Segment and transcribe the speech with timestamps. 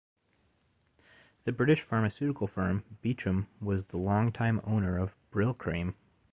[1.43, 5.93] The British pharmaceutical firm Beecham was the longtime owner of Brylcreem.